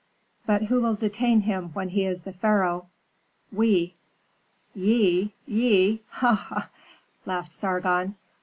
"But 0.47 0.63
who 0.63 0.81
will 0.81 0.95
detain 0.95 1.41
him 1.41 1.69
when 1.73 1.89
he 1.89 2.05
is 2.05 2.23
the 2.23 2.33
pharaoh?" 2.33 2.87
"We." 3.51 3.93
"Ye? 4.73 5.35
ye? 5.45 6.01
Ha! 6.07 6.33
ha! 6.33 6.55
ha!" 6.55 6.69
laughed 7.27 7.53
Sargon. 7.53 8.15